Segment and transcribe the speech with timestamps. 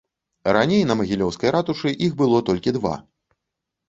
[0.55, 2.95] Раней на магілёўскай ратушы іх было толькі два.